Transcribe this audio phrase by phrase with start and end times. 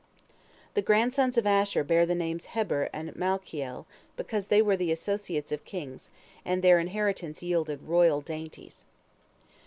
[0.73, 3.85] The grandsons of Asher bear the names Heber and Malchiel,
[4.17, 6.09] because they were the "associates" of kings,
[6.43, 8.85] and their inheritance yielded "royal dainties."